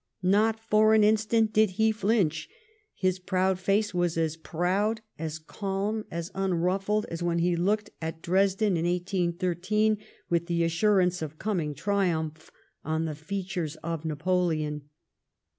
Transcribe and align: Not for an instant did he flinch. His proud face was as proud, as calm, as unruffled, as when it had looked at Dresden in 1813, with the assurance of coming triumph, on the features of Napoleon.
Not 0.23 0.59
for 0.59 0.95
an 0.95 1.03
instant 1.03 1.53
did 1.53 1.69
he 1.77 1.91
flinch. 1.91 2.49
His 2.95 3.19
proud 3.19 3.59
face 3.59 3.93
was 3.93 4.17
as 4.17 4.35
proud, 4.35 5.01
as 5.19 5.37
calm, 5.37 6.05
as 6.09 6.31
unruffled, 6.33 7.05
as 7.11 7.21
when 7.21 7.39
it 7.39 7.51
had 7.51 7.59
looked 7.59 7.91
at 8.01 8.23
Dresden 8.23 8.77
in 8.77 8.85
1813, 8.85 9.99
with 10.27 10.47
the 10.47 10.63
assurance 10.63 11.21
of 11.21 11.37
coming 11.37 11.75
triumph, 11.75 12.49
on 12.83 13.05
the 13.05 13.13
features 13.13 13.75
of 13.83 14.03
Napoleon. 14.03 14.89